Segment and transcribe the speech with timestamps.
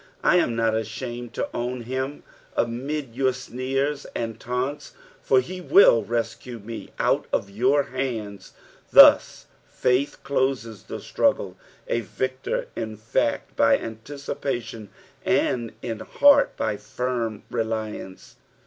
[0.23, 2.23] I am not ashamed to own him
[2.57, 8.53] amid your sneers and taunts, for lie will rescue ma out of your hands.
[8.91, 11.55] Thus faith closes tlie struggle,
[11.87, 14.89] a victor in fact by anticipation,
[15.23, 18.37] and in heart by Srm reliance.